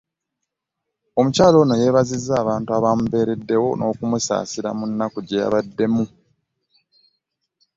Omukyala 1.19 1.55
ono 1.63 1.75
yeebazizza 1.81 2.33
abantu 2.41 2.69
abamubeereddewo 2.77 3.69
n'okumusaasira 3.75 4.69
mu 4.77 4.85
nnaku 4.89 5.17
gye 5.27 5.37
yabaddemu. 5.43 6.03